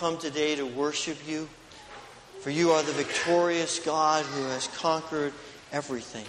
[0.00, 1.46] come today to worship you,
[2.40, 5.34] for you are the victorious God who has conquered
[5.72, 6.24] everything.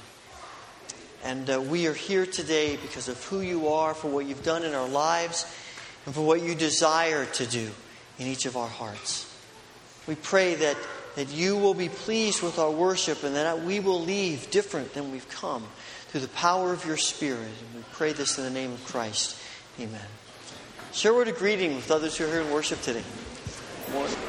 [1.24, 4.66] And uh, we are here today because of who you are, for what you've done
[4.66, 5.46] in our lives,
[6.06, 7.72] and for what you desire to do
[8.20, 9.34] in each of our hearts.
[10.06, 10.76] We pray that,
[11.16, 15.14] that you will be pleased with our worship and that we will leave different than
[15.14, 15.66] we've come
[16.10, 17.40] through the power of your Spirit.
[17.40, 19.38] And we pray this in the name of Christ.
[19.80, 20.02] Amen.
[20.92, 23.04] Share a word of greeting with others who are here in worship today.
[23.92, 24.21] More.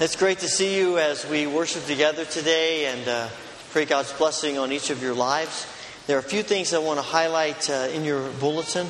[0.00, 3.28] It's great to see you as we worship together today and uh,
[3.70, 5.66] pray God's blessing on each of your lives.
[6.06, 8.86] There are a few things I want to highlight uh, in your bulletin.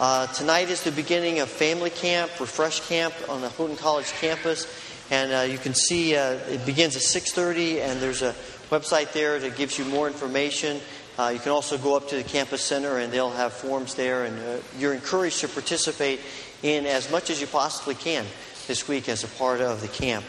[0.00, 4.66] Uh, tonight is the beginning of Family Camp, Refresh Camp on the Houghton College campus,
[5.10, 8.34] and uh, you can see uh, it begins at 6:30, and there's a
[8.70, 10.80] website there that gives you more information.
[11.18, 14.24] Uh, you can also go up to the campus center, and they'll have forms there,
[14.24, 16.18] and you're encouraged to participate
[16.62, 18.24] in as much as you possibly can
[18.68, 20.24] this week as a part of the camp.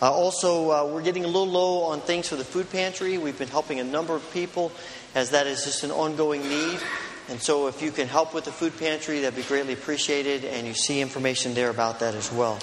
[0.00, 3.18] Uh, also, uh, we're getting a little low on things for the food pantry.
[3.18, 4.70] We've been helping a number of people
[5.16, 6.78] as that is just an ongoing need.
[7.28, 10.44] And so, if you can help with the food pantry, that'd be greatly appreciated.
[10.44, 12.60] And you see information there about that as well.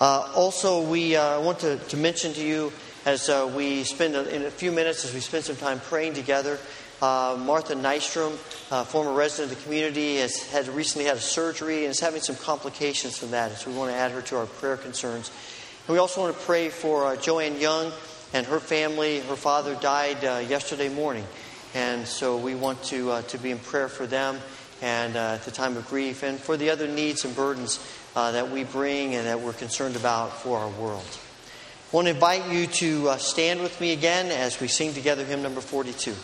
[0.00, 2.72] Uh, also, we uh, want to, to, mention to you
[3.04, 6.14] as uh, we spend a, in a few minutes, as we spend some time praying
[6.14, 6.58] together,
[7.02, 8.32] uh, Martha Nystrom,
[8.86, 12.36] former resident of the community, has had recently had a surgery and is having some
[12.36, 13.52] complications from that.
[13.52, 15.30] So we want to add her to our prayer concerns.
[15.88, 17.92] We also want to pray for uh, Joanne Young
[18.34, 19.20] and her family.
[19.20, 21.24] Her father died uh, yesterday morning.
[21.74, 24.40] And so we want to, uh, to be in prayer for them
[24.82, 27.78] and uh, at the time of grief and for the other needs and burdens
[28.16, 31.06] uh, that we bring and that we're concerned about for our world.
[31.92, 35.24] I want to invite you to uh, stand with me again as we sing together
[35.24, 36.16] hymn number 42.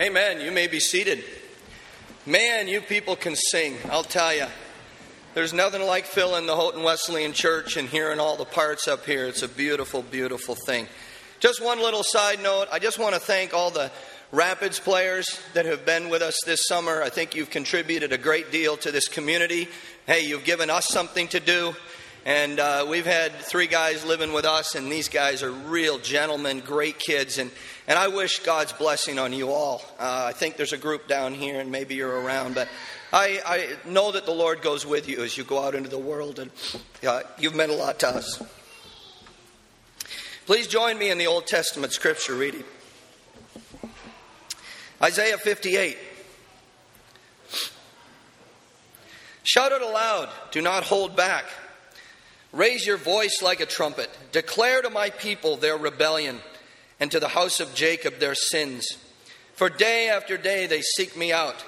[0.00, 0.40] Amen.
[0.40, 1.22] You may be seated.
[2.24, 4.46] Man, you people can sing, I'll tell you.
[5.34, 9.26] There's nothing like filling the Houghton Wesleyan Church and hearing all the parts up here.
[9.26, 10.86] It's a beautiful, beautiful thing.
[11.38, 13.90] Just one little side note I just want to thank all the
[14.32, 17.02] Rapids players that have been with us this summer.
[17.02, 19.68] I think you've contributed a great deal to this community.
[20.06, 21.74] Hey, you've given us something to do.
[22.24, 26.60] And uh, we've had three guys living with us, and these guys are real gentlemen,
[26.60, 27.38] great kids.
[27.38, 27.50] And,
[27.90, 29.82] and I wish God's blessing on you all.
[29.98, 32.54] Uh, I think there's a group down here, and maybe you're around.
[32.54, 32.68] But
[33.12, 35.98] I, I know that the Lord goes with you as you go out into the
[35.98, 36.52] world, and
[37.04, 38.40] uh, you've meant a lot to us.
[40.46, 42.62] Please join me in the Old Testament scripture reading
[45.02, 45.98] Isaiah 58.
[49.42, 51.44] Shout it aloud, do not hold back.
[52.52, 54.10] Raise your voice like a trumpet.
[54.30, 56.38] Declare to my people their rebellion,
[57.00, 58.86] and to the house of Jacob their sins.
[59.54, 61.64] For day after day they seek me out.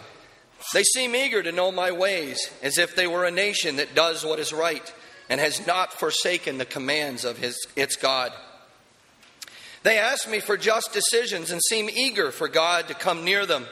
[0.72, 4.24] They seem eager to know my ways, as if they were a nation that does
[4.24, 4.92] what is right
[5.28, 8.32] and has not forsaken the commands of his, its God.
[9.82, 13.66] They ask me for just decisions and seem eager for God to come near them.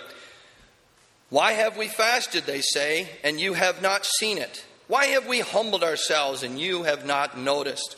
[1.29, 4.65] Why have we fasted, they say, and you have not seen it?
[4.89, 7.97] Why have we humbled ourselves and you have not noticed?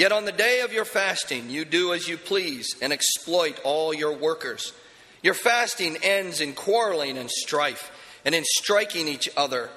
[0.00, 3.92] Yet on the day of your fasting, you do as you please and exploit all
[3.92, 4.72] your workers.
[5.22, 7.92] Your fasting ends in quarreling and strife
[8.24, 9.68] and in striking each other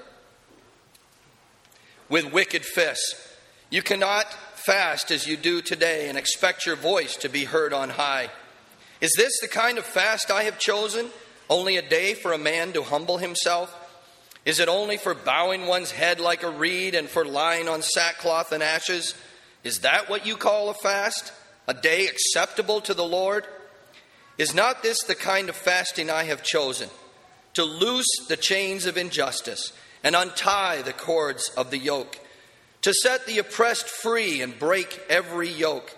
[2.07, 3.35] with wicked fists.
[3.69, 7.89] You cannot fast as you do today and expect your voice to be heard on
[7.89, 8.29] high.
[9.01, 11.09] Is this the kind of fast I have chosen?
[11.49, 13.77] Only a day for a man to humble himself?
[14.45, 18.53] Is it only for bowing one's head like a reed and for lying on sackcloth
[18.53, 19.15] and ashes?
[19.63, 21.31] Is that what you call a fast?
[21.67, 23.45] A day acceptable to the Lord?
[24.37, 26.89] Is not this the kind of fasting I have chosen?
[27.53, 29.71] To loose the chains of injustice
[30.03, 32.19] and untie the cords of the yoke,
[32.81, 35.95] to set the oppressed free and break every yoke?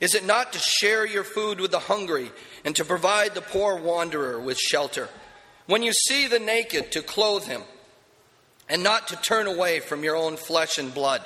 [0.00, 2.30] Is it not to share your food with the hungry
[2.64, 5.08] and to provide the poor wanderer with shelter?
[5.66, 7.62] When you see the naked, to clothe him,
[8.68, 11.22] and not to turn away from your own flesh and blood.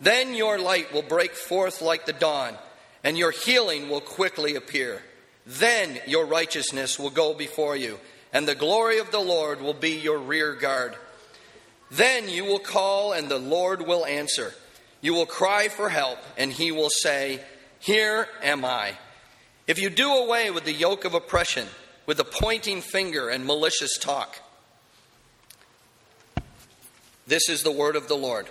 [0.00, 2.56] Then your light will break forth like the dawn,
[3.02, 5.02] and your healing will quickly appear.
[5.46, 7.98] Then your righteousness will go before you,
[8.32, 10.96] and the glory of the Lord will be your rear guard.
[11.90, 14.54] Then you will call, and the Lord will answer.
[15.00, 17.40] You will cry for help, and he will say,
[17.78, 18.94] Here am I.
[19.66, 21.68] If you do away with the yoke of oppression,
[22.06, 24.40] with the pointing finger and malicious talk,
[27.26, 28.48] this is the word of the Lord.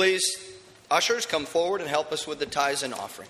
[0.00, 0.42] Please,
[0.90, 3.28] ushers, come forward and help us with the tithes and offering.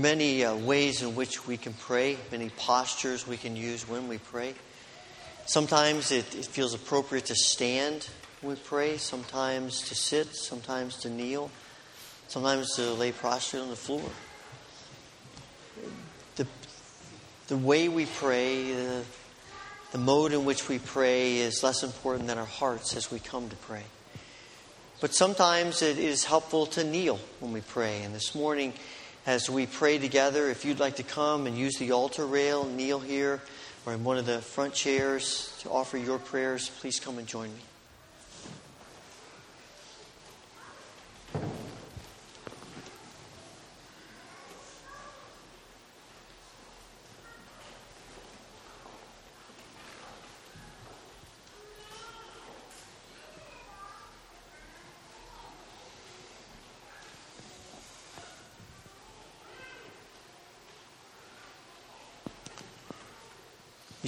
[0.00, 4.18] Many uh, ways in which we can pray, many postures we can use when we
[4.18, 4.54] pray.
[5.46, 8.08] Sometimes it, it feels appropriate to stand
[8.40, 11.50] when we pray, sometimes to sit, sometimes to kneel,
[12.28, 14.02] sometimes to lay prostrate on the floor.
[16.36, 16.46] The,
[17.48, 19.02] the way we pray, the,
[19.92, 23.48] the mode in which we pray is less important than our hearts as we come
[23.48, 23.84] to pray.
[25.00, 28.02] But sometimes it is helpful to kneel when we pray.
[28.02, 28.74] And this morning,
[29.26, 33.00] as we pray together, if you'd like to come and use the altar rail, kneel
[33.00, 33.40] here
[33.86, 37.48] or in one of the front chairs to offer your prayers, please come and join
[37.48, 37.60] me.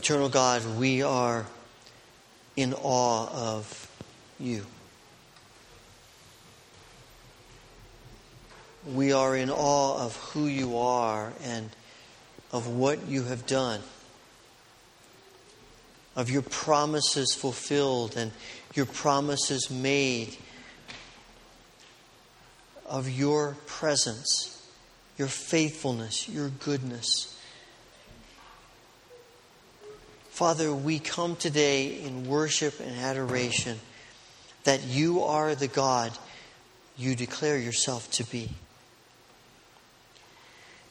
[0.02, 1.46] Eternal God, we are
[2.56, 3.88] in awe of
[4.40, 4.66] you.
[8.84, 11.70] We are in awe of who you are and
[12.50, 13.80] of what you have done,
[16.16, 18.32] of your promises fulfilled and
[18.74, 20.36] your promises made,
[22.86, 24.66] of your presence,
[25.16, 27.38] your faithfulness, your goodness.
[30.32, 33.78] Father, we come today in worship and adoration
[34.64, 36.10] that you are the God
[36.96, 38.48] you declare yourself to be.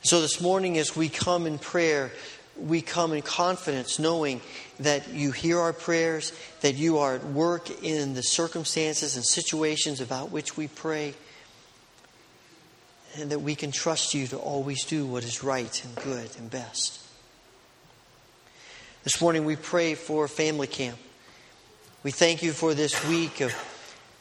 [0.03, 2.11] So this morning, as we come in prayer,
[2.55, 4.41] we come in confidence, knowing
[4.79, 10.01] that you hear our prayers, that you are at work in the circumstances and situations
[10.01, 11.15] about which we pray,
[13.15, 16.51] and that we can trust you to always do what is right and good and
[16.51, 16.99] best.
[19.03, 20.95] This morning we pray for family camp.
[22.03, 23.51] We thank you for this week of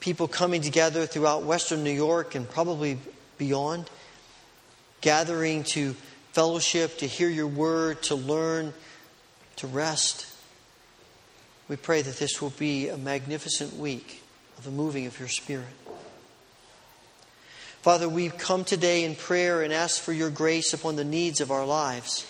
[0.01, 2.97] people coming together throughout Western New York and probably
[3.37, 3.91] beyond,
[5.03, 5.93] gathering to
[6.33, 8.73] fellowship, to hear your word, to learn,
[9.57, 10.27] to rest.
[11.69, 14.23] We pray that this will be a magnificent week
[14.57, 15.67] of the moving of your Spirit.
[17.83, 21.51] Father, we come today in prayer and ask for your grace upon the needs of
[21.51, 22.27] our lives.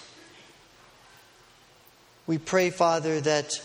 [2.31, 3.61] We pray, Father, that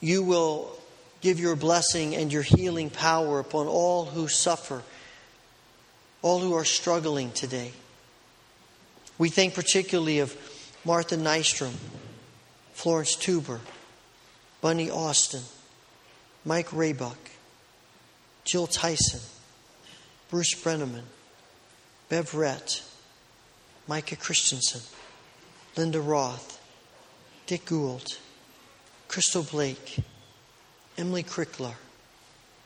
[0.00, 0.74] you will
[1.20, 4.82] give your blessing and your healing power upon all who suffer,
[6.22, 7.72] all who are struggling today.
[9.18, 10.34] We think particularly of
[10.82, 11.74] Martha Nystrom,
[12.72, 13.60] Florence Tuber,
[14.62, 15.42] Bunny Austin,
[16.42, 17.18] Mike Raybuck,
[18.44, 19.20] Jill Tyson,
[20.30, 21.04] Bruce Brenneman,
[22.08, 22.80] Bev Rett,
[23.86, 24.80] Micah Christensen,
[25.76, 26.55] Linda Roth,
[27.46, 28.18] Dick Gould,
[29.06, 29.98] Crystal Blake,
[30.98, 31.74] Emily Crickler,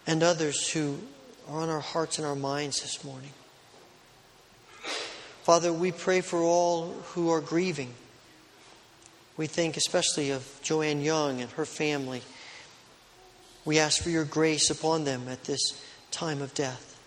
[0.07, 0.99] and others who
[1.49, 3.31] are on our hearts and our minds this morning.
[5.43, 7.93] Father, we pray for all who are grieving.
[9.37, 12.23] We think especially of Joanne Young and her family.
[13.65, 15.61] We ask for your grace upon them at this
[16.11, 16.99] time of death.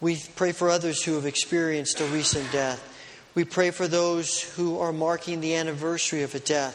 [0.00, 2.94] We pray for others who have experienced a recent death.
[3.38, 6.74] We pray for those who are marking the anniversary of a death,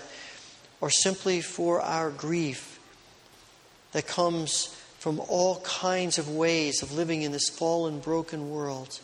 [0.80, 2.80] or simply for our grief
[3.92, 9.02] that comes from all kinds of ways of living in this fallen, broken world.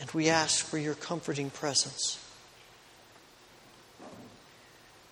[0.00, 2.18] And we ask for your comforting presence.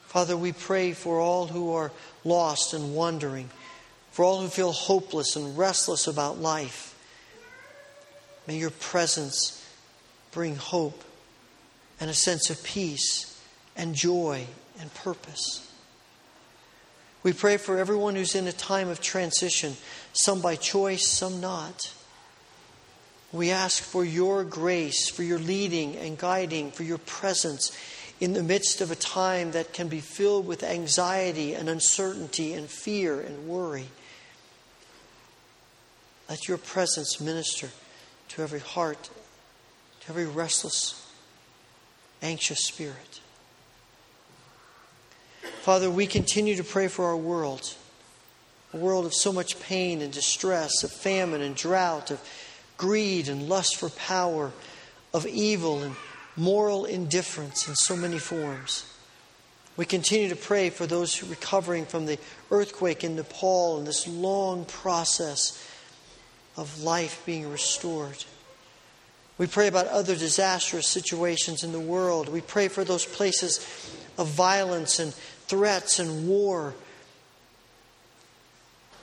[0.06, 1.92] Father, we pray for all who are
[2.24, 3.48] lost and wandering,
[4.10, 6.98] for all who feel hopeless and restless about life.
[8.48, 9.64] May your presence
[10.32, 11.04] bring hope
[12.02, 13.40] and a sense of peace
[13.76, 14.44] and joy
[14.80, 15.70] and purpose.
[17.22, 19.76] We pray for everyone who's in a time of transition,
[20.12, 21.94] some by choice, some not.
[23.30, 27.70] We ask for your grace, for your leading and guiding, for your presence
[28.18, 32.68] in the midst of a time that can be filled with anxiety and uncertainty and
[32.68, 33.86] fear and worry.
[36.28, 37.68] Let your presence minister
[38.30, 39.08] to every heart,
[40.00, 41.01] to every restless
[42.22, 43.20] anxious spirit.
[45.62, 47.74] Father, we continue to pray for our world,
[48.72, 52.20] a world of so much pain and distress, of famine and drought, of
[52.76, 54.52] greed and lust for power,
[55.12, 55.94] of evil and
[56.36, 58.84] moral indifference in so many forms.
[59.76, 62.18] We continue to pray for those recovering from the
[62.50, 65.64] earthquake in Nepal and this long process
[66.56, 68.24] of life being restored.
[69.42, 72.28] We pray about other disastrous situations in the world.
[72.28, 73.58] We pray for those places
[74.16, 76.76] of violence and threats and war.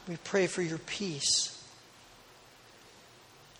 [0.07, 1.61] We pray for your peace.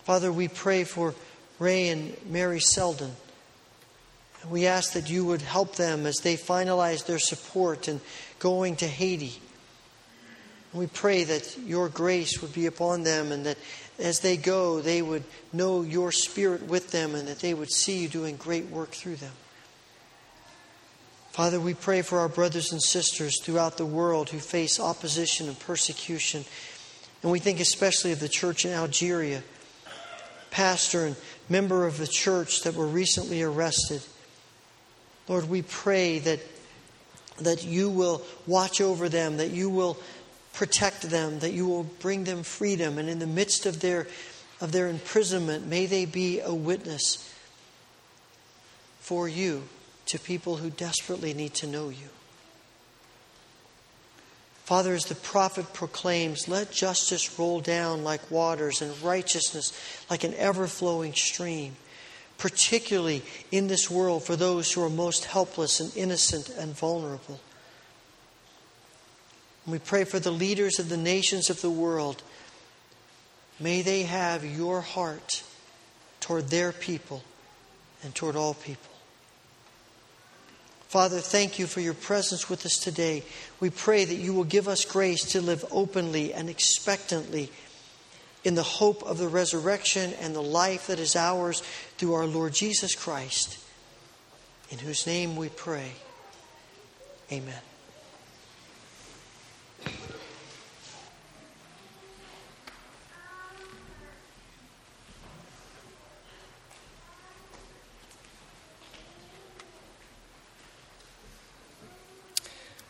[0.06, 1.16] Father, we pray for
[1.60, 3.12] Ray and Mary Selden.
[4.50, 8.00] We ask that you would help them as they finalize their support and
[8.40, 9.34] going to Haiti.
[10.72, 13.58] We pray that your grace would be upon them and that
[14.00, 18.00] as they go, they would know your spirit with them and that they would see
[18.00, 19.34] you doing great work through them.
[21.32, 25.60] Father, we pray for our brothers and sisters throughout the world who face opposition and
[25.60, 26.44] persecution.
[27.22, 29.44] And we think especially of the church in Algeria,
[30.50, 31.16] pastor and
[31.48, 34.02] member of the church that were recently arrested.
[35.28, 36.40] Lord, we pray that,
[37.38, 39.98] that you will watch over them, that you will
[40.54, 44.08] protect them, that you will bring them freedom, and in the midst of their,
[44.62, 47.34] of their imprisonment, may they be a witness
[49.00, 49.64] for you
[50.06, 52.10] to people who desperately need to know you.
[54.66, 59.74] Father, as the prophet proclaims, let justice roll down like waters and righteousness
[60.12, 61.76] like an ever flowing stream
[62.40, 67.40] particularly in this world for those who are most helpless and innocent and vulnerable.
[69.70, 72.24] And we pray for the leaders of the nations of the world.
[73.60, 75.44] May they have your heart
[76.20, 77.24] toward their people
[78.02, 78.92] and toward all people.
[80.88, 83.24] Father, thank you for your presence with us today.
[83.60, 87.52] We pray that you will give us grace to live openly and expectantly
[88.44, 91.62] in the hope of the resurrection and the life that is ours
[92.00, 93.64] through our Lord Jesus Christ,
[94.72, 95.92] in whose name we pray.
[97.32, 97.69] Amen.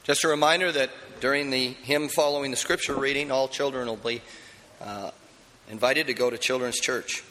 [0.10, 4.24] Just a reminder that during the hymn following the scripture reading, all children will be
[4.82, 5.12] uh,
[5.70, 7.24] invited to go to Children's Church.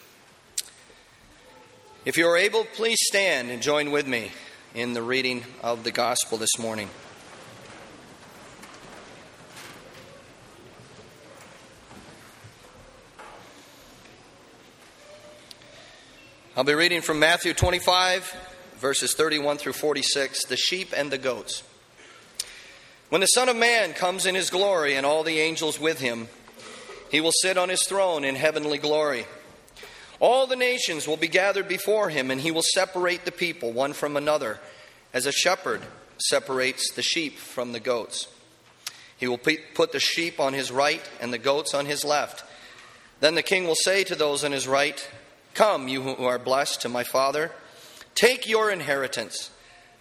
[2.05, 4.31] If you are able, please stand and join with me
[4.77, 6.89] in the reading of the gospel this morning.
[16.57, 18.37] I'll be reading from Matthew 25,
[18.77, 21.65] verses 31 through 46, the sheep and the goats.
[23.09, 26.29] When the Son of Man comes in his glory and all the angels with him,
[27.11, 29.25] he will sit on his throne in heavenly glory.
[30.21, 33.95] All the nations will be gathered before him, and he will separate the people one
[33.95, 34.59] from another,
[35.15, 35.81] as a shepherd
[36.19, 38.29] separates the sheep from the goats.
[39.17, 42.45] He will put the sheep on his right and the goats on his left.
[43.21, 45.09] Then the king will say to those on his right,
[45.55, 47.53] Come, you who are blessed to my Father,
[48.15, 49.51] take your inheritance,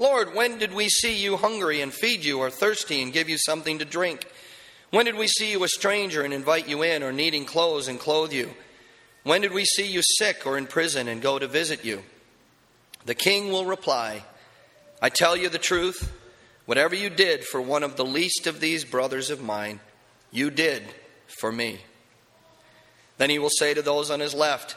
[0.00, 3.36] Lord, when did we see you hungry and feed you, or thirsty and give you
[3.36, 4.26] something to drink?
[4.90, 8.00] When did we see you a stranger and invite you in, or needing clothes and
[8.00, 8.50] clothe you?
[9.24, 12.02] When did we see you sick or in prison and go to visit you?
[13.04, 14.24] The king will reply,
[15.02, 16.16] I tell you the truth.
[16.64, 19.80] Whatever you did for one of the least of these brothers of mine,
[20.30, 20.82] you did
[21.26, 21.80] for me.
[23.18, 24.76] Then he will say to those on his left,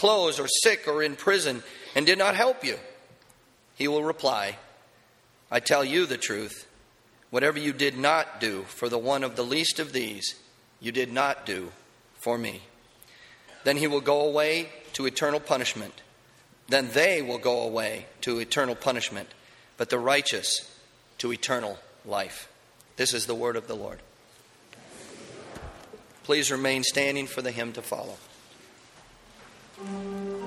[0.00, 1.62] clothes or sick or in prison
[1.94, 2.78] and did not help you?
[3.76, 4.56] He will reply,
[5.50, 6.66] I tell you the truth.
[7.28, 10.34] Whatever you did not do for the one of the least of these,
[10.80, 11.70] you did not do
[12.18, 12.62] for me.
[13.64, 16.00] Then he will go away to eternal punishment.
[16.68, 19.28] Then they will go away to eternal punishment,
[19.76, 20.74] but the righteous
[21.18, 22.50] to eternal life.
[22.96, 23.98] This is the word of the Lord.
[26.24, 28.16] Please remain standing for the hymn to follow.
[29.82, 30.39] Thank you.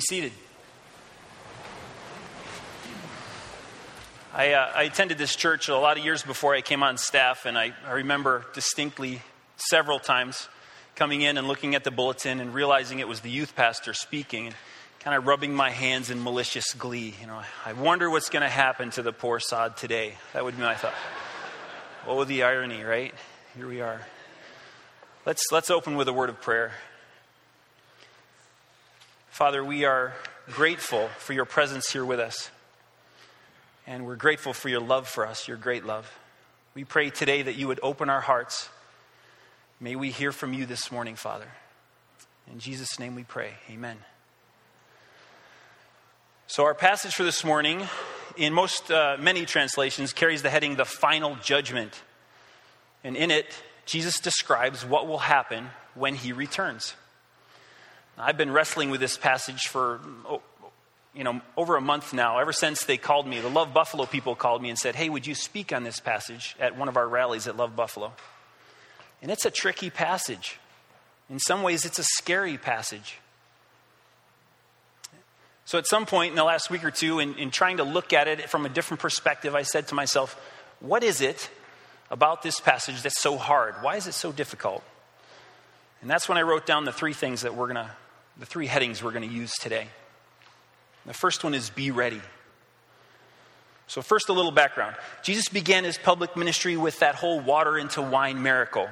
[0.00, 0.32] Be seated.
[4.32, 7.44] I, uh, I, attended this church a lot of years before I came on staff,
[7.44, 9.20] and I, I remember distinctly
[9.56, 10.48] several times
[10.94, 14.46] coming in and looking at the bulletin and realizing it was the youth pastor speaking
[14.46, 14.56] and
[15.00, 17.14] kind of rubbing my hands in malicious glee.
[17.20, 20.14] You know, I wonder what's going to happen to the poor sod today.
[20.32, 20.94] That would be my thought.
[22.06, 23.12] Oh, the irony, right?
[23.54, 24.00] Here we are.
[25.26, 26.72] Let's, let's open with a word of prayer.
[29.30, 30.12] Father, we are
[30.50, 32.50] grateful for your presence here with us.
[33.86, 36.12] And we're grateful for your love for us, your great love.
[36.74, 38.68] We pray today that you would open our hearts.
[39.78, 41.46] May we hear from you this morning, Father.
[42.52, 43.52] In Jesus' name we pray.
[43.70, 43.98] Amen.
[46.48, 47.88] So, our passage for this morning,
[48.36, 52.02] in most, uh, many translations, carries the heading The Final Judgment.
[53.04, 53.46] And in it,
[53.86, 56.94] Jesus describes what will happen when he returns.
[58.20, 60.42] I've been wrestling with this passage for, oh,
[61.14, 63.40] you know, over a month now, ever since they called me.
[63.40, 66.54] The Love Buffalo people called me and said, Hey, would you speak on this passage
[66.60, 68.12] at one of our rallies at Love Buffalo?
[69.22, 70.58] And it's a tricky passage.
[71.28, 73.18] In some ways, it's a scary passage.
[75.64, 78.12] So, at some point in the last week or two, in, in trying to look
[78.12, 80.40] at it from a different perspective, I said to myself,
[80.80, 81.50] What is it
[82.10, 83.74] about this passage that's so hard?
[83.80, 84.82] Why is it so difficult?
[86.00, 87.90] And that's when I wrote down the three things that we're going to
[88.38, 89.88] the three headings we're going to use today.
[91.06, 92.20] The first one is be ready.
[93.86, 94.94] So, first, a little background.
[95.22, 98.88] Jesus began his public ministry with that whole water into wine miracle,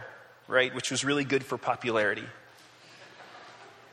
[0.49, 2.24] right, which was really good for popularity.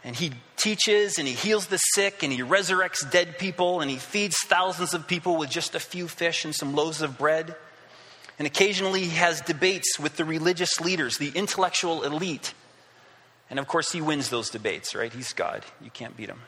[0.04, 3.98] And he teaches and he heals the sick and he resurrects dead people and he
[3.98, 7.56] feeds thousands of people with just a few fish and some loaves of bread.
[8.38, 12.54] And occasionally he has debates with the religious leaders, the intellectual elite.
[13.50, 15.14] And of course, he wins those debates, right?
[15.14, 15.64] He's God.
[15.82, 16.42] You can't beat him.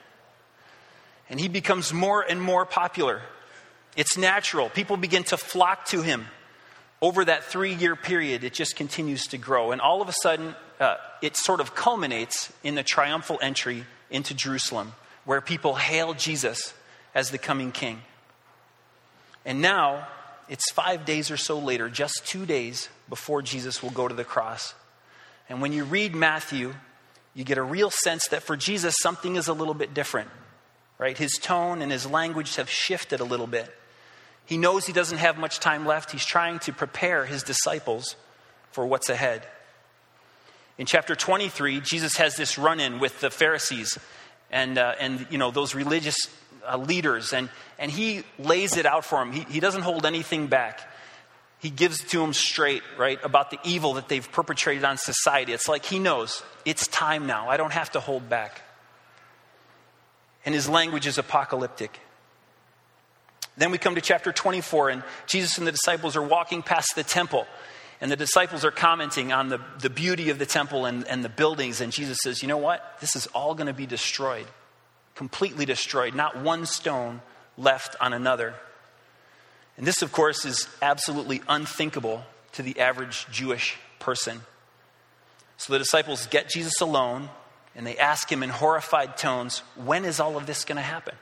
[1.30, 3.22] And he becomes more and more popular.
[3.96, 4.70] It's natural.
[4.70, 6.26] People begin to flock to him.
[7.02, 9.72] Over that three year period, it just continues to grow.
[9.72, 14.34] And all of a sudden, uh, it sort of culminates in the triumphal entry into
[14.34, 14.94] Jerusalem,
[15.26, 16.74] where people hail Jesus
[17.14, 18.02] as the coming king.
[19.46, 20.08] And now,
[20.50, 24.24] it's five days or so later, just two days before Jesus will go to the
[24.24, 24.74] cross.
[25.50, 26.74] And when you read Matthew,
[27.38, 30.32] you get a real sense that for Jesus, something is a little bit different,
[30.98, 31.16] right?
[31.16, 33.72] His tone and his language have shifted a little bit.
[34.48, 36.10] He knows he doesn't have much time left.
[36.10, 38.16] He's trying to prepare his disciples
[38.72, 39.46] for what's ahead.
[40.80, 44.00] In chapter 23, Jesus has this run in with the Pharisees
[44.50, 46.18] and, uh, and you know, those religious
[46.68, 49.32] uh, leaders, and, and he lays it out for them.
[49.32, 50.82] He, he doesn't hold anything back.
[51.60, 55.54] He gives to them straight, right, about the evil that they've perpetrated on society.
[55.54, 57.50] It's like he knows it's time now.
[57.50, 58.62] I don't have to hold back.
[60.46, 62.00] And his language is apocalyptic.
[63.58, 67.04] Then we come to chapter 24, and Jesus and the disciples are walking past the
[67.04, 67.48] temple.
[68.00, 71.30] And the disciples are commenting on the, the beauty of the temple and, and the
[71.30, 71.82] buildings.
[71.82, 72.98] And Jesus says, You know what?
[73.02, 74.46] This is all going to be destroyed,
[75.16, 77.22] completely destroyed, not one stone
[77.58, 78.54] left on another.
[79.78, 82.24] And this, of course, is absolutely unthinkable
[82.54, 84.42] to the average Jewish person.
[85.58, 87.30] So the disciples get Jesus alone
[87.76, 91.16] and they ask him in horrified tones, When is all of this going to happen?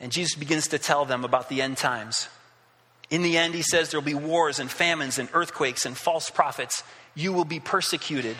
[0.00, 2.28] And Jesus begins to tell them about the end times.
[3.10, 6.30] In the end, he says there will be wars and famines and earthquakes and false
[6.30, 6.82] prophets.
[7.14, 8.36] You will be persecuted.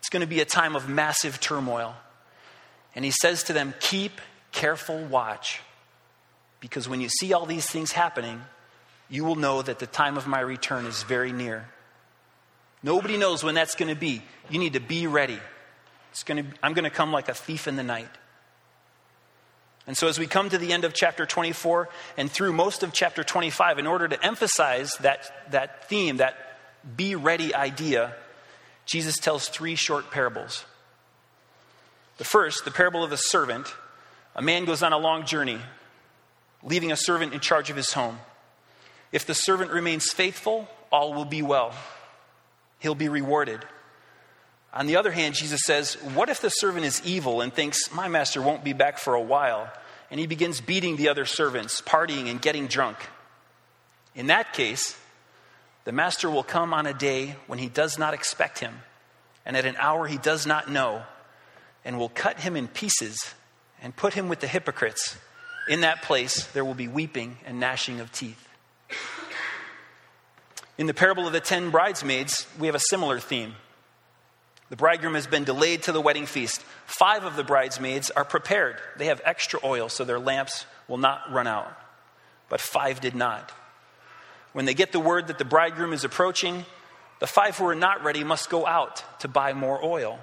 [0.00, 1.94] It's going to be a time of massive turmoil.
[2.94, 5.60] And he says to them, Keep careful watch,
[6.64, 8.40] because when you see all these things happening,
[9.10, 11.68] you will know that the time of my return is very near.
[12.82, 14.22] Nobody knows when that's going to be.
[14.48, 15.38] You need to be ready.
[16.10, 18.08] It's going to, I'm going to come like a thief in the night.
[19.86, 22.94] And so, as we come to the end of chapter 24 and through most of
[22.94, 26.34] chapter 25, in order to emphasize that, that theme, that
[26.96, 28.14] be ready idea,
[28.86, 30.64] Jesus tells three short parables.
[32.16, 33.66] The first, the parable of the servant.
[34.34, 35.58] A man goes on a long journey,
[36.64, 38.18] leaving a servant in charge of his home.
[39.12, 41.72] If the servant remains faithful, all will be well.
[42.78, 43.64] He'll be rewarded.
[44.72, 48.08] On the other hand, Jesus says, What if the servant is evil and thinks, My
[48.08, 49.72] master won't be back for a while?
[50.10, 52.98] And he begins beating the other servants, partying and getting drunk.
[54.14, 54.96] In that case,
[55.84, 58.74] the master will come on a day when he does not expect him,
[59.44, 61.02] and at an hour he does not know,
[61.84, 63.34] and will cut him in pieces
[63.82, 65.16] and put him with the hypocrites.
[65.68, 68.48] In that place, there will be weeping and gnashing of teeth.
[70.76, 73.54] In the parable of the ten bridesmaids, we have a similar theme.
[74.70, 76.62] The bridegroom has been delayed to the wedding feast.
[76.86, 78.76] Five of the bridesmaids are prepared.
[78.96, 81.72] They have extra oil so their lamps will not run out.
[82.48, 83.52] But five did not.
[84.52, 86.64] When they get the word that the bridegroom is approaching,
[87.20, 90.18] the five who are not ready must go out to buy more oil.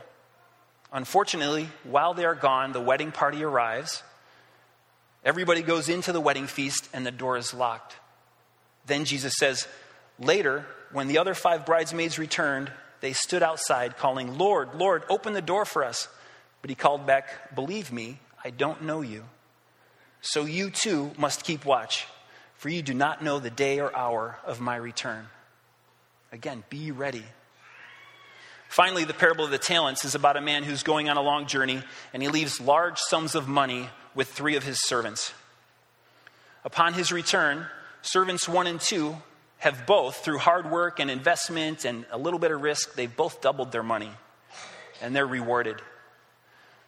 [0.92, 4.04] Unfortunately, while they are gone, the wedding party arrives.
[5.24, 7.96] Everybody goes into the wedding feast and the door is locked.
[8.88, 9.68] Then Jesus says,
[10.20, 15.42] Later, when the other five bridesmaids returned, they stood outside calling, Lord, Lord, open the
[15.42, 16.08] door for us.
[16.62, 19.26] But he called back, Believe me, I don't know you.
[20.22, 22.08] So you too must keep watch,
[22.56, 25.28] for you do not know the day or hour of my return.
[26.32, 27.26] Again, be ready.
[28.70, 31.46] Finally, the parable of the talents is about a man who's going on a long
[31.46, 35.34] journey and he leaves large sums of money with three of his servants.
[36.64, 37.66] Upon his return,
[38.01, 39.18] servants one and two
[39.59, 43.41] have both, through hard work and investment and a little bit of risk, they've both
[43.41, 44.12] doubled their money
[45.01, 45.82] and they're rewarded.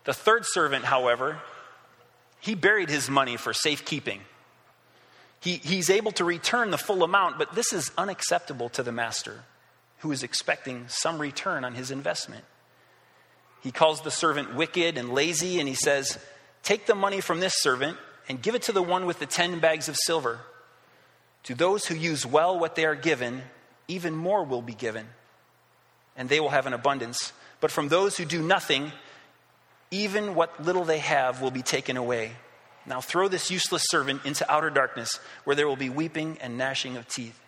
[0.06, 1.40] The third servant, however,
[2.40, 4.22] he buried his money for safekeeping.
[5.40, 9.44] He, he's able to return the full amount, but this is unacceptable to the master,
[10.00, 12.44] who is expecting some return on his investment.
[13.62, 16.18] He calls the servant wicked and lazy, and he says,
[16.64, 17.98] Take the money from this servant
[18.28, 20.40] and give it to the one with the ten bags of silver.
[21.44, 23.44] To those who use well what they are given,
[23.90, 25.06] even more will be given,
[26.16, 27.34] and they will have an abundance.
[27.60, 28.94] But from those who do nothing,
[29.92, 32.32] even what little they have will be taken away.
[32.86, 36.98] Now throw this useless servant into outer darkness, where there will be weeping and gnashing
[36.98, 37.40] of teeth.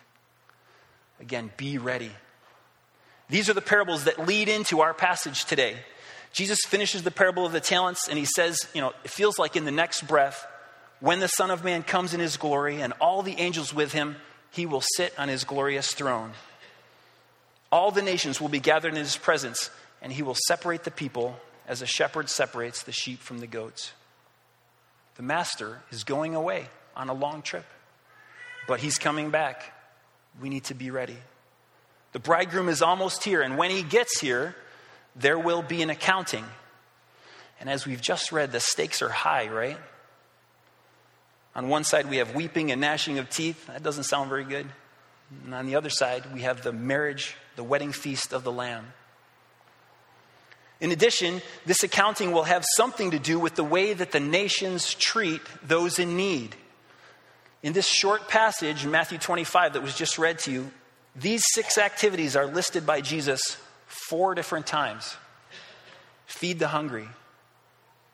[1.20, 2.10] Again, be ready.
[3.28, 5.76] These are the parables that lead into our passage today.
[6.36, 9.56] Jesus finishes the parable of the talents and he says, you know, it feels like
[9.56, 10.46] in the next breath,
[11.00, 14.16] when the Son of Man comes in his glory and all the angels with him,
[14.50, 16.32] he will sit on his glorious throne.
[17.72, 19.70] All the nations will be gathered in his presence,
[20.02, 23.92] and he will separate the people as a shepherd separates the sheep from the goats.
[25.16, 27.64] The master is going away on a long trip,
[28.68, 29.72] but he's coming back.
[30.42, 31.16] We need to be ready.
[32.12, 34.54] The bridegroom is almost here, and when he gets here,
[35.18, 36.44] there will be an accounting.
[37.58, 39.78] And as we've just read, the stakes are high, right?
[41.54, 43.66] On one side, we have weeping and gnashing of teeth.
[43.66, 44.66] That doesn't sound very good.
[45.44, 48.92] And on the other side, we have the marriage, the wedding feast of the Lamb.
[50.80, 54.92] In addition, this accounting will have something to do with the way that the nations
[54.92, 56.54] treat those in need.
[57.62, 60.70] In this short passage in Matthew 25 that was just read to you,
[61.14, 63.56] these six activities are listed by Jesus
[64.08, 65.16] four different times
[66.26, 67.08] feed the hungry,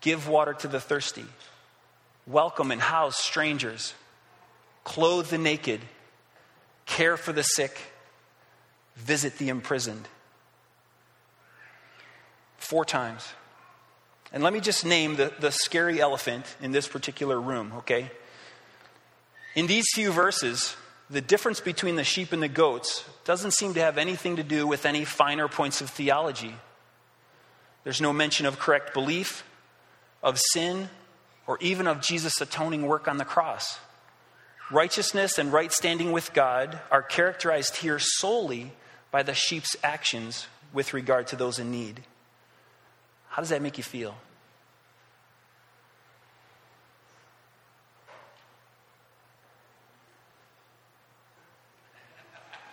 [0.01, 1.25] give water to the thirsty,
[2.27, 3.95] welcome and house strangers,
[4.85, 5.81] clothe the naked,
[6.87, 7.79] care for the sick,
[8.97, 10.09] visit the imprisoned.
[12.59, 13.27] Four times.
[14.33, 18.11] And let me just name the, the scary elephant in this particular room, okay?
[19.55, 20.77] In these few verses,
[21.13, 24.67] the difference between the sheep and the goats doesn't seem to have anything to do
[24.67, 26.55] with any finer points of theology.
[27.85, 29.45] There's no mention of correct belief,
[30.23, 30.89] of sin,
[31.47, 33.79] or even of Jesus' atoning work on the cross.
[34.71, 38.73] Righteousness and right standing with God are characterized here solely
[39.11, 42.05] by the sheep's actions with regard to those in need.
[43.29, 44.15] How does that make you feel?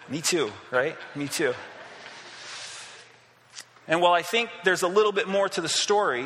[0.10, 0.98] Me too, right?
[1.16, 1.54] Me too.
[3.88, 6.26] And while I think there's a little bit more to the story,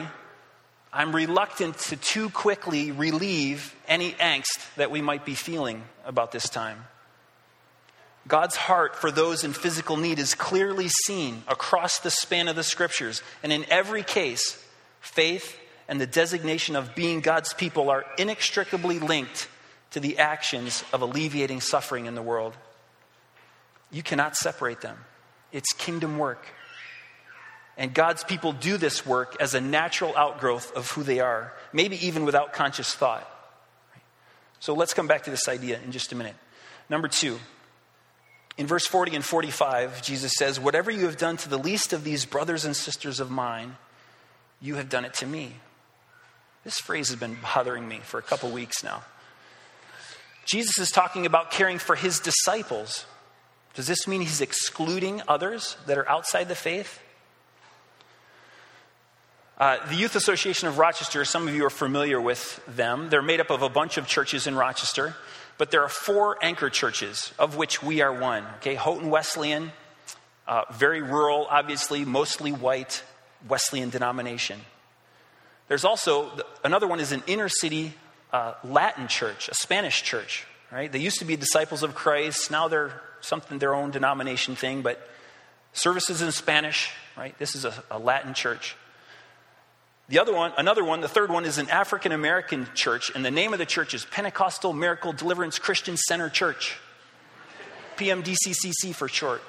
[0.91, 6.47] I'm reluctant to too quickly relieve any angst that we might be feeling about this
[6.47, 6.85] time.
[8.27, 12.63] God's heart for those in physical need is clearly seen across the span of the
[12.63, 13.21] scriptures.
[13.43, 14.63] And in every case,
[15.01, 15.57] faith
[15.89, 19.49] and the designation of being God's people are inextricably linked
[19.91, 22.55] to the actions of alleviating suffering in the world.
[23.93, 24.97] You cannot separate them.
[25.53, 26.45] It's kingdom work.
[27.77, 32.05] And God's people do this work as a natural outgrowth of who they are, maybe
[32.05, 33.29] even without conscious thought.
[34.59, 36.35] So let's come back to this idea in just a minute.
[36.89, 37.39] Number two,
[38.57, 42.03] in verse 40 and 45, Jesus says, Whatever you have done to the least of
[42.03, 43.77] these brothers and sisters of mine,
[44.61, 45.53] you have done it to me.
[46.63, 49.03] This phrase has been bothering me for a couple weeks now.
[50.45, 53.05] Jesus is talking about caring for his disciples
[53.75, 56.99] does this mean he's excluding others that are outside the faith?
[59.57, 63.09] Uh, the Youth Association of Rochester, some of you are familiar with them.
[63.09, 65.15] They're made up of a bunch of churches in Rochester,
[65.57, 68.45] but there are four anchor churches, of which we are one.
[68.57, 69.71] Okay, Houghton Wesleyan,
[70.47, 73.03] uh, very rural, obviously, mostly white
[73.47, 74.59] Wesleyan denomination.
[75.67, 76.31] There's also
[76.63, 77.93] another one is an inner city
[78.31, 80.45] uh, Latin church, a Spanish church.
[80.71, 80.91] Right?
[80.91, 82.49] They used to be disciples of Christ.
[82.49, 85.09] Now they're something their own denomination thing, but
[85.73, 87.37] services in Spanish, right?
[87.39, 88.75] This is a, a Latin church.
[90.09, 93.31] The other one, another one, the third one is an African American church, and the
[93.31, 96.77] name of the church is Pentecostal Miracle Deliverance Christian Center Church.
[97.97, 99.41] PMDCCC for short.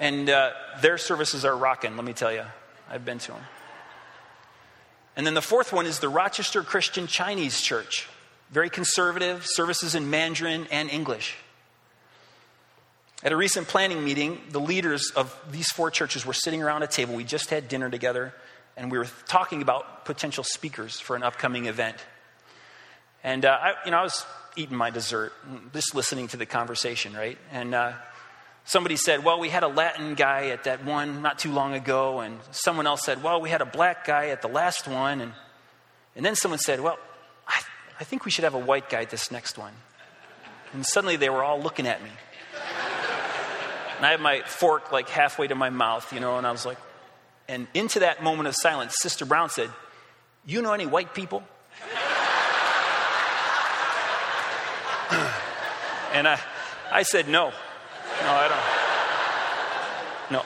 [0.00, 2.44] And uh, their services are rocking, let me tell you.
[2.90, 3.40] I've been to them.
[5.16, 8.08] And then the fourth one is the Rochester Christian Chinese Church
[8.50, 11.36] very conservative, services in Mandarin and English.
[13.22, 16.86] At a recent planning meeting, the leaders of these four churches were sitting around a
[16.86, 17.14] table.
[17.14, 18.34] We just had dinner together,
[18.76, 21.96] and we were talking about potential speakers for an upcoming event.
[23.22, 24.26] And uh, I, you know, I was
[24.56, 25.32] eating my dessert,
[25.72, 27.38] just listening to the conversation, right?
[27.50, 27.92] And uh,
[28.66, 32.20] somebody said, "Well, we had a Latin guy at that one not too long ago,"
[32.20, 35.32] and someone else said, "Well, we had a black guy at the last one," and
[36.14, 36.98] and then someone said, "Well,
[38.00, 39.72] I, think we should have a white guy this next one.
[40.72, 42.10] And suddenly they were all looking at me.
[43.96, 46.66] And I had my fork like halfway to my mouth, you know, and I was
[46.66, 46.78] like,
[47.48, 49.70] and into that moment of silence, Sister Brown said,
[50.44, 51.42] You know any white people?
[56.12, 56.40] and I,
[56.90, 57.50] I said, No.
[57.50, 58.48] No, I
[60.30, 60.40] don't.
[60.40, 60.44] No.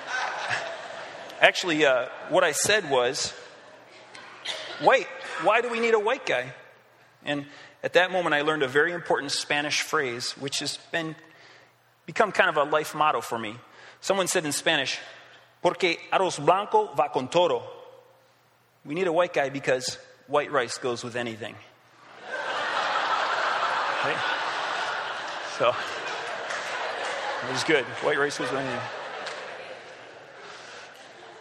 [1.41, 3.33] Actually, uh, what I said was,
[4.81, 5.07] White,
[5.43, 6.53] why do we need a white guy?
[7.25, 7.47] And
[7.83, 11.17] at that moment, I learned a very important Spanish phrase, which has been
[12.07, 13.57] become kind of a life motto for me.
[14.01, 14.99] Someone said in Spanish,
[15.61, 17.63] Porque arroz blanco va con todo.
[18.85, 21.55] We need a white guy because white rice goes with anything.
[25.59, 27.85] So, it was good.
[28.05, 28.81] White rice goes with anything.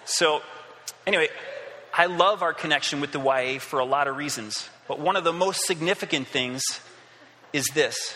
[0.06, 0.42] So,
[1.06, 1.30] anyway,
[1.94, 4.68] I love our connection with the YA for a lot of reasons.
[4.88, 6.64] But one of the most significant things
[7.54, 8.16] is this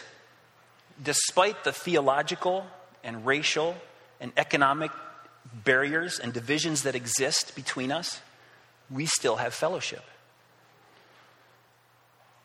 [1.01, 2.65] despite the theological
[3.03, 3.76] and racial
[4.19, 4.91] and economic
[5.53, 8.22] barriers and divisions that exist between us,
[8.89, 10.03] we still have fellowship.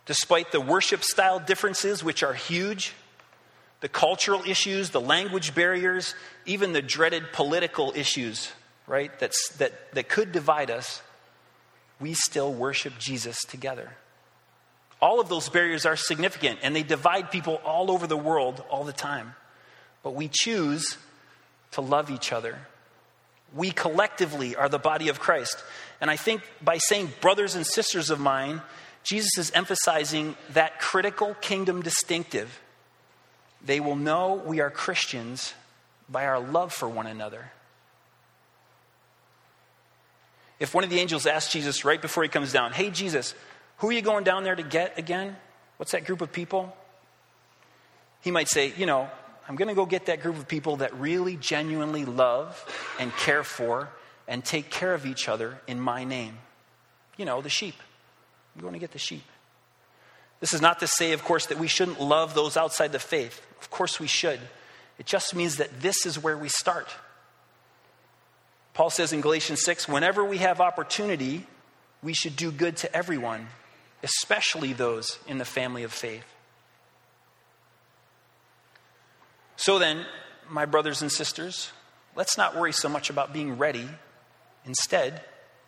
[0.07, 2.95] Despite the worship style differences, which are huge,
[3.81, 6.14] the cultural issues, the language barriers,
[6.47, 8.51] even the dreaded political issues,
[8.87, 11.03] right, that's, that, that could divide us,
[12.01, 13.91] we still worship Jesus together.
[15.07, 18.83] All of those barriers are significant and they divide people all over the world all
[18.83, 19.37] the time.
[20.03, 20.99] But we choose
[21.71, 22.59] to love each other.
[23.55, 25.63] We collectively are the body of Christ.
[26.01, 28.63] And I think by saying brothers and sisters of mine,
[29.05, 32.61] Jesus is emphasizing that critical kingdom distinctive.
[33.65, 35.55] They will know we are Christians
[36.09, 37.53] by our love for one another.
[40.59, 43.35] If one of the angels asked Jesus right before he comes down, Hey, Jesus,
[43.79, 45.37] who are you going down there to get again?
[45.77, 46.74] What's that group of people?
[48.22, 49.11] He might say, You know,
[49.49, 52.64] I'm going to go get that group of people that really genuinely love
[52.99, 53.91] and care for
[54.27, 56.39] and take care of each other in my name.
[57.16, 57.77] You know, the sheep.
[58.55, 59.22] I'm going to get the sheep.
[60.41, 63.41] This is not to say, of course, that we shouldn't love those outside the faith.
[63.61, 64.41] Of course, we should.
[64.99, 66.89] It just means that this is where we start.
[68.74, 71.47] Paul says in Galatians 6 whenever we have opportunity,
[72.03, 73.49] we should do good to everyone,
[74.07, 76.25] especially those in the family of faith.
[79.57, 80.07] So then,
[80.49, 81.73] my brothers and sisters,
[82.15, 83.89] let's not worry so much about being ready.
[84.65, 85.23] Instead,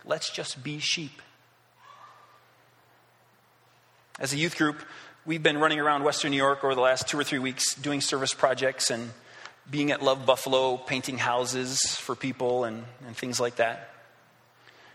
[0.05, 1.21] let's just be sheep.
[4.21, 4.77] As a youth group,
[5.27, 8.01] we've been running around Western New York over the last two or three weeks doing
[8.01, 9.11] service projects and
[9.69, 13.98] being at Love Buffalo, painting houses for people and, and things like that.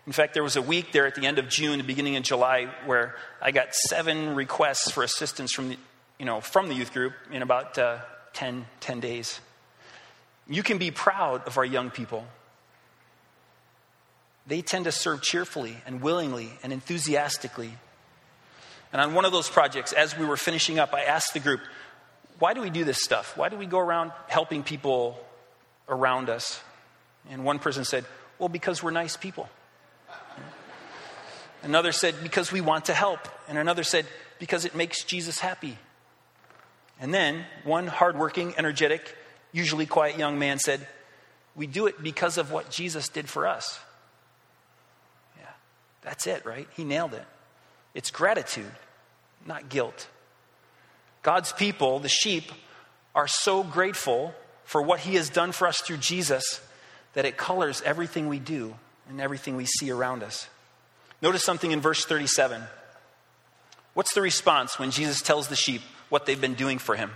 [0.06, 2.24] In fact, there was a week there at the end of June, the beginning of
[2.24, 5.78] July, where I got seven requests for assistance from the,
[6.20, 8.00] you know, from the youth group in about uh,
[8.34, 9.40] 10, 10 days.
[10.48, 12.26] You can be proud of our young people.
[14.46, 17.74] They tend to serve cheerfully and willingly and enthusiastically.
[18.92, 21.62] And on one of those projects, as we were finishing up, I asked the group,
[22.40, 23.38] why do we do this stuff?
[23.38, 25.18] Why do we go around helping people
[25.88, 26.62] around us?
[27.30, 28.04] And one person said,
[28.38, 29.48] well, because we're nice people.
[31.64, 33.28] Another said, because we want to help.
[33.48, 34.06] And another said,
[34.38, 35.78] because it makes Jesus happy.
[37.00, 39.16] And then one hardworking, energetic,
[39.52, 40.86] usually quiet young man said,
[41.56, 43.80] we do it because of what Jesus did for us.
[45.38, 45.50] Yeah,
[46.02, 46.68] that's it, right?
[46.76, 47.26] He nailed it.
[47.94, 48.72] It's gratitude,
[49.46, 50.08] not guilt.
[51.22, 52.52] God's people, the sheep,
[53.16, 54.34] are so grateful
[54.66, 56.60] for what He has done for us through Jesus
[57.14, 58.76] that it colors everything we do
[59.08, 60.48] and everything we see around us.
[61.24, 62.62] Notice something in verse 37.
[63.94, 67.12] What's the response when Jesus tells the sheep what they've been doing for him?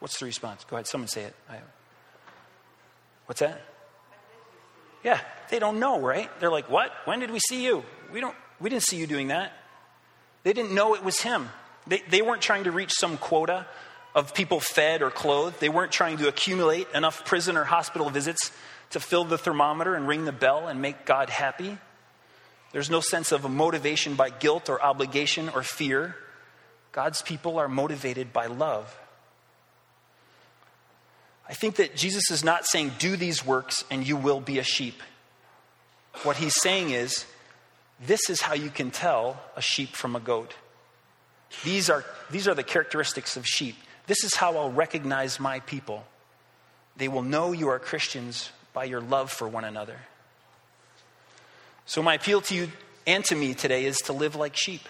[0.00, 0.64] What's the response?
[0.64, 1.34] Go ahead, someone say it.
[3.24, 3.62] What's that?
[5.02, 5.18] Yeah,
[5.48, 6.28] they don't know, right?
[6.40, 6.92] They're like, "What?
[7.06, 7.84] When did we see you?
[8.12, 9.52] We don't we didn't see you doing that."
[10.42, 11.48] They didn't know it was him.
[11.86, 13.66] They, they weren't trying to reach some quota
[14.14, 15.60] of people fed or clothed.
[15.60, 18.52] They weren't trying to accumulate enough prison or hospital visits
[18.90, 21.78] to fill the thermometer and ring the bell and make God happy.
[22.72, 26.16] There's no sense of a motivation by guilt or obligation or fear.
[26.90, 28.98] God's people are motivated by love.
[31.48, 34.62] I think that Jesus is not saying, do these works and you will be a
[34.62, 35.02] sheep.
[36.22, 37.26] What he's saying is,
[38.04, 40.54] this is how you can tell a sheep from a goat.
[41.64, 43.76] These are, these are the characteristics of sheep.
[44.12, 46.04] This is how I'll recognize my people.
[46.98, 49.96] They will know you are Christians by your love for one another.
[51.86, 52.70] So, my appeal to you
[53.06, 54.86] and to me today is to live like sheep.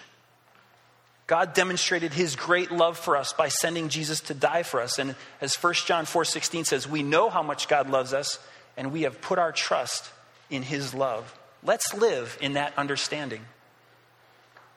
[1.25, 4.99] God demonstrated his great love for us by sending Jesus to die for us.
[4.99, 8.39] And as 1 John 4:16 says, we know how much God loves us
[8.75, 10.03] and we have put our trust
[10.49, 11.33] in his love.
[11.63, 13.45] Let's live in that understanding.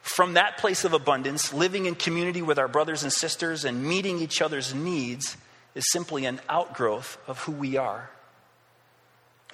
[0.07, 4.21] From that place of abundance, living in community with our brothers and sisters and meeting
[4.21, 5.37] each other's needs
[5.75, 8.09] is simply an outgrowth of who we are.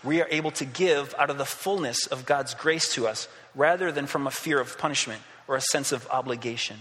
[0.05, 3.91] we are able to give out of the fullness of God's grace to us rather
[3.91, 6.77] than from a fear of punishment or a sense of obligation.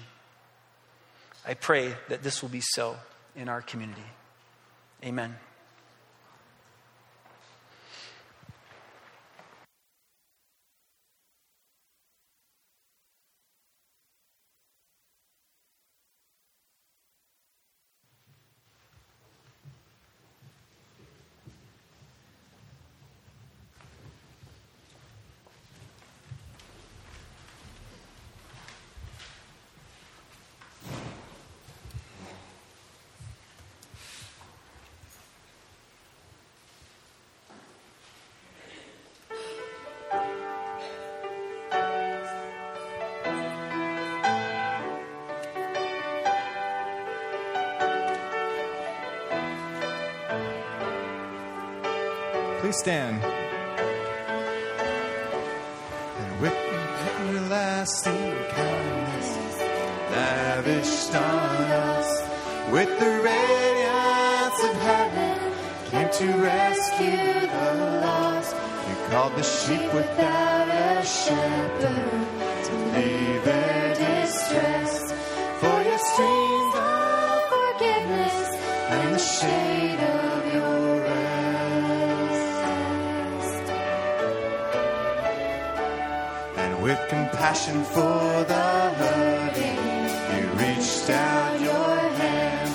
[1.47, 2.97] I pray that this will be so
[3.36, 4.03] in our community.
[5.03, 5.36] Amen.
[52.72, 53.22] Please stand.
[56.19, 59.30] And with everlasting kindness
[60.09, 62.09] lavished on us,
[62.72, 65.38] with the radiance of heaven,
[65.89, 67.74] came to rescue the
[68.05, 68.55] lost.
[68.88, 72.26] You called the sheep without a shepherd
[72.67, 75.11] to leave their distress.
[75.59, 78.38] For your streams of forgiveness
[78.95, 80.20] and the shade of
[86.92, 88.70] with compassion for the
[89.00, 89.82] hurting,
[90.36, 92.70] you reached out your hand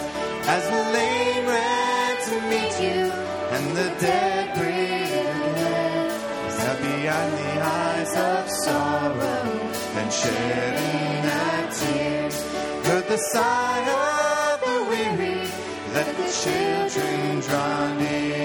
[0.55, 3.03] as the lame ran to meet you,
[3.55, 5.59] and the dead breathed.
[6.61, 9.43] Now behind the eyes of sorrow,
[10.01, 12.37] and shedding that tears,
[12.87, 15.43] heard the sigh of the weary,
[15.95, 18.36] let the children draw near.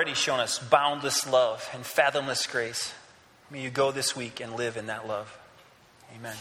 [0.00, 2.94] Already shown us boundless love and fathomless grace.
[3.50, 5.38] May you go this week and live in that love.
[6.16, 6.36] Amen.